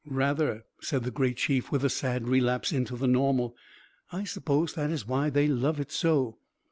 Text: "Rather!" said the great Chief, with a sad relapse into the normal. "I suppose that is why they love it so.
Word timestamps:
"Rather!" 0.07 0.63
said 0.81 1.03
the 1.03 1.11
great 1.11 1.37
Chief, 1.37 1.71
with 1.71 1.83
a 1.85 1.89
sad 1.91 2.27
relapse 2.27 2.71
into 2.71 2.95
the 2.95 3.05
normal. 3.05 3.55
"I 4.11 4.23
suppose 4.23 4.73
that 4.73 4.89
is 4.89 5.07
why 5.07 5.29
they 5.29 5.47
love 5.47 5.79
it 5.79 5.91
so. 5.91 6.39